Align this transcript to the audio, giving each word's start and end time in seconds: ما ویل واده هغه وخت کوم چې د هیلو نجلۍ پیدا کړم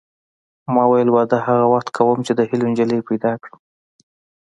ما 0.73 0.83
ویل 0.91 1.09
واده 1.15 1.37
هغه 1.47 1.65
وخت 1.73 1.87
کوم 1.97 2.17
چې 2.27 2.31
د 2.35 2.41
هیلو 2.49 2.65
نجلۍ 2.71 2.99
پیدا 3.09 3.31
کړم 3.41 3.59